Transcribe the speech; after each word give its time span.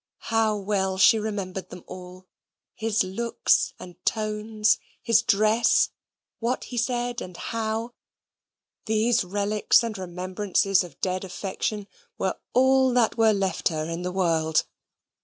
How 0.31 0.57
well 0.57 0.97
she 0.97 1.19
remembered 1.19 1.69
them 1.69 1.83
all! 1.85 2.25
His 2.73 3.03
looks 3.03 3.75
and 3.77 4.03
tones, 4.03 4.79
his 5.03 5.21
dress, 5.21 5.89
what 6.39 6.63
he 6.63 6.75
said 6.77 7.21
and 7.21 7.37
how 7.37 7.93
these 8.87 9.23
relics 9.23 9.83
and 9.83 9.95
remembrances 9.99 10.83
of 10.83 10.99
dead 11.01 11.23
affection 11.23 11.85
were 12.17 12.35
all 12.53 12.91
that 12.95 13.15
were 13.15 13.31
left 13.31 13.67
her 13.67 13.85
in 13.87 14.01
the 14.01 14.11
world. 14.11 14.65